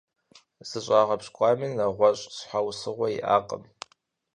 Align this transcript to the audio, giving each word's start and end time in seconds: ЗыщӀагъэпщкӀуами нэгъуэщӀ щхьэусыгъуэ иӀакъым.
ЗыщӀагъэпщкӀуами 0.69 1.67
нэгъуэщӀ 1.77 2.27
щхьэусыгъуэ 2.35 3.07
иӀакъым. 3.17 3.63